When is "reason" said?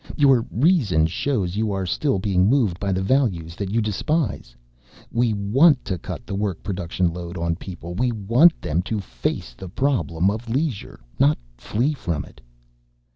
0.49-1.05